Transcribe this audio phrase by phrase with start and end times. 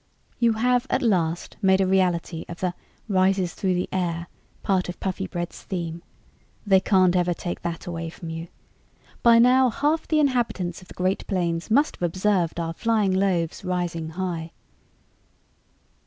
[0.39, 2.73] You have at last made a reality of the
[3.07, 4.25] 'rises through the air'
[4.63, 6.01] part of Puffybread's theme.
[6.65, 8.47] They can't ever take that away from you.
[9.21, 13.63] By now, half the inhabitants of the Great Plains must have observed our flying loaves
[13.63, 14.53] rising high."